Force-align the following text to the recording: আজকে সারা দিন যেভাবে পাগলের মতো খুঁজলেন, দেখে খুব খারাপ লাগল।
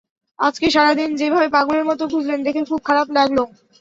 আজকে 0.39 0.67
সারা 0.69 0.93
দিন 0.99 1.09
যেভাবে 1.19 1.47
পাগলের 1.55 1.85
মতো 1.85 2.03
খুঁজলেন, 2.11 2.39
দেখে 2.43 2.61
খুব 2.69 2.81
খারাপ 2.87 3.07
লাগল। 3.17 3.37